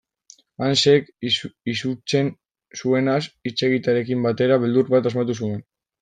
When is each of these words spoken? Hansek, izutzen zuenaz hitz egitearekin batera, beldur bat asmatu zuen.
Hansek, 0.67 1.09
izutzen 1.73 2.31
zuenaz 2.79 3.17
hitz 3.49 3.55
egitearekin 3.67 4.23
batera, 4.29 4.57
beldur 4.63 4.89
bat 4.95 5.11
asmatu 5.11 5.37
zuen. 5.43 5.61